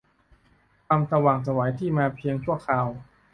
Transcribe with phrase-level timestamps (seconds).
[0.87, 2.87] ความสว่างไสวที่มาเพียงชั่วคราว